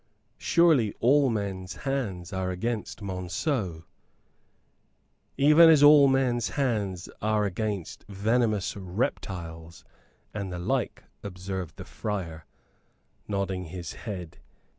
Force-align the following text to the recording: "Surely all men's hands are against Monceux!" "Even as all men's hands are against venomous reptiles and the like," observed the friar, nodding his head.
"Surely 0.39 0.95
all 0.99 1.29
men's 1.29 1.75
hands 1.75 2.33
are 2.33 2.49
against 2.49 3.03
Monceux!" 3.03 3.83
"Even 5.37 5.69
as 5.69 5.83
all 5.83 6.07
men's 6.07 6.49
hands 6.49 7.07
are 7.21 7.45
against 7.45 8.05
venomous 8.09 8.75
reptiles 8.75 9.85
and 10.33 10.51
the 10.51 10.57
like," 10.57 11.03
observed 11.21 11.75
the 11.77 11.85
friar, 11.85 12.47
nodding 13.27 13.65
his 13.65 13.93
head. 13.93 14.39